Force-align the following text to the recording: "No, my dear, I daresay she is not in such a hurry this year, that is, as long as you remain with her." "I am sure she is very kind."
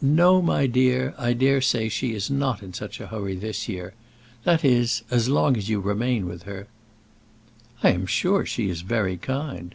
"No, 0.00 0.40
my 0.40 0.68
dear, 0.68 1.14
I 1.18 1.32
daresay 1.32 1.88
she 1.88 2.14
is 2.14 2.30
not 2.30 2.62
in 2.62 2.72
such 2.72 3.00
a 3.00 3.08
hurry 3.08 3.34
this 3.34 3.68
year, 3.68 3.92
that 4.44 4.64
is, 4.64 5.02
as 5.10 5.28
long 5.28 5.56
as 5.56 5.68
you 5.68 5.80
remain 5.80 6.28
with 6.28 6.44
her." 6.44 6.68
"I 7.82 7.88
am 7.90 8.06
sure 8.06 8.46
she 8.46 8.70
is 8.70 8.82
very 8.82 9.16
kind." 9.16 9.74